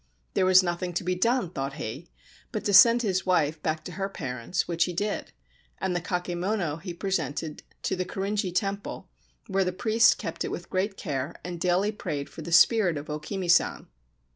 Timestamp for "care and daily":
10.97-11.91